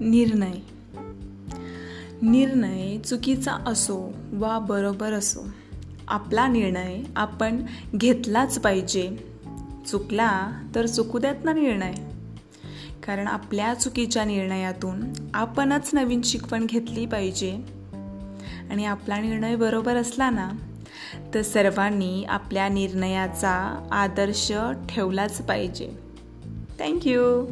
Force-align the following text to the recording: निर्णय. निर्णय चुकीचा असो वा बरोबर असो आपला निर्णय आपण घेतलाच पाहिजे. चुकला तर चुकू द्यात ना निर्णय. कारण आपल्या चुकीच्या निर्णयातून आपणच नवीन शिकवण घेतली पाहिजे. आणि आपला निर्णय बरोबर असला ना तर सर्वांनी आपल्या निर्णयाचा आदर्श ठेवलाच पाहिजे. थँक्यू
निर्णय. 0.00 0.52
निर्णय 2.22 2.98
चुकीचा 2.98 3.52
असो 3.52 4.12
वा 4.32 4.58
बरोबर 4.58 5.12
असो 5.12 5.46
आपला 6.08 6.48
निर्णय 6.48 7.02
आपण 7.16 7.62
घेतलाच 7.96 8.58
पाहिजे. 8.58 9.16
चुकला 9.88 10.50
तर 10.74 10.86
चुकू 10.86 11.18
द्यात 11.18 11.34
ना 11.44 11.52
निर्णय. 11.52 11.94
कारण 13.06 13.26
आपल्या 13.26 13.74
चुकीच्या 13.74 14.24
निर्णयातून 14.24 15.00
आपणच 15.34 15.90
नवीन 15.92 16.22
शिकवण 16.22 16.66
घेतली 16.66 17.06
पाहिजे. 17.06 17.58
आणि 18.70 18.84
आपला 18.84 19.20
निर्णय 19.20 19.56
बरोबर 19.56 19.96
असला 19.96 20.30
ना 20.30 20.50
तर 21.34 21.42
सर्वांनी 21.42 22.24
आपल्या 22.24 22.68
निर्णयाचा 22.68 23.86
आदर्श 23.92 24.52
ठेवलाच 24.88 25.42
पाहिजे. 25.42 25.92
थँक्यू 26.78 27.46